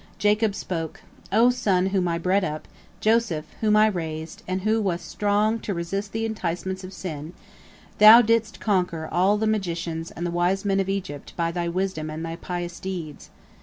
Jacob 0.17 0.55
spoke: 0.55 1.01
"O 1.31 1.51
son 1.51 1.85
whom 1.93 2.07
I 2.07 2.17
bred 2.17 2.43
up, 2.43 2.67
Joseph, 3.01 3.45
whom 3.61 3.75
I 3.75 3.85
raised, 3.85 4.41
and 4.47 4.61
who 4.63 4.81
wast 4.81 5.05
strong 5.05 5.59
to 5.59 5.75
resist 5.75 6.11
the 6.11 6.25
enticements 6.25 6.83
of 6.83 6.91
sin, 6.91 7.33
thou 7.99 8.23
didst 8.23 8.59
conquer 8.59 9.07
all 9.11 9.37
the 9.37 9.45
magicians 9.45 10.09
and 10.09 10.25
the 10.25 10.31
wise 10.31 10.65
men 10.65 10.79
of 10.79 10.89
Egypt 10.89 11.33
by 11.37 11.51
thy 11.51 11.67
wisdom 11.69 12.09
and 12.09 12.25
thy 12.25 12.35
pious 12.35 12.79
deeds. 12.79 13.29